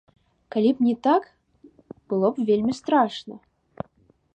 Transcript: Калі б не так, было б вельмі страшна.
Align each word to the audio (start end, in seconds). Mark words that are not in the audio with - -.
Калі 0.55 0.71
б 0.79 0.85
не 0.85 0.95
так, 1.07 1.29
было 2.15 2.27
б 2.39 2.47
вельмі 2.51 2.73
страшна. 2.83 3.35